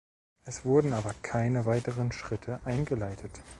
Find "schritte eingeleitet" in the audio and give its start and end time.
2.11-3.39